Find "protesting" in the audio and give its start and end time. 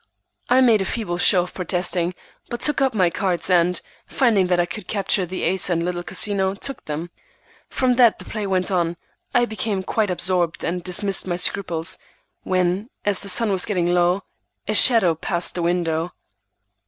1.53-2.15